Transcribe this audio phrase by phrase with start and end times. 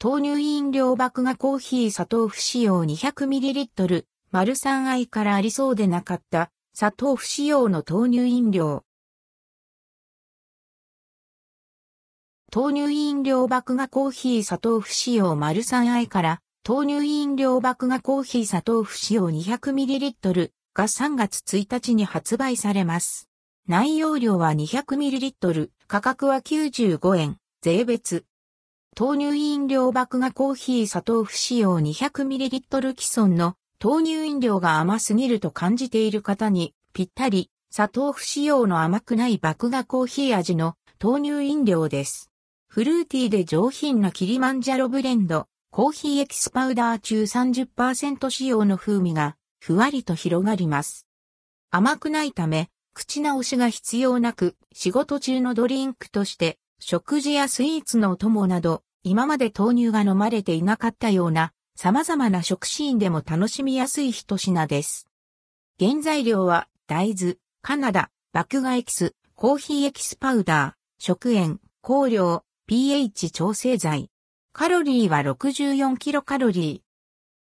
[0.00, 8.84] 豆乳飲料麦芽コーヒー砂糖不使用 200ml、丸3愛からありそうでなかった砂糖不使用の豆乳飲料。
[12.54, 23.28] 豆乳飲料麦芽コーヒー砂糖不使用丸3愛から豆乳飲料麦芽コーヒー砂糖不使用 200ml が3月1日に発売されます。
[23.66, 28.24] 内容量は 200ml、価格は95円、税別。
[29.00, 42.32] 豆乳飲料麦芽コーヒー砂糖不使用 200ml 既存の豆乳飲料が甘すぎると感じている方にぴったり砂糖不使用の甘くない麦芽コーヒー味の豆乳飲料です。
[42.66, 51.06] フルーティーで上品なキリマンジャロブレンド、コーヒーエキスパウダー中30%使用の風味がふわりと広がります。
[51.70, 65.06] 甘くないため口直しが必要なく、仕事中のドリンクとして、食事やスイーツのお供など、今まで豆乳が飲まれていなかったような、様々な食シーンでも楽しみやすい一品です。
[65.78, 74.10] 原材料は、大豆、カナダ、麦芽エキス、コーヒーエキスパウダー、食塩、香料、pH 調整剤。
[74.52, 76.88] カロリーは64キロカロリー。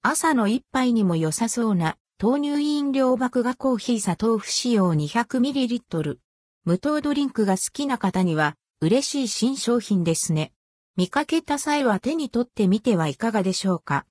[0.04, 6.18] 朝の一杯にも良さそうな豆乳飲料麦芽コーヒー砂糖不使用 200ml。
[6.66, 10.54] 無糖ドリンクが好きな方には嬉しい新商品ですね。
[11.00, 14.06] 見かけた際は手に取ってみてはいかがでしょうか。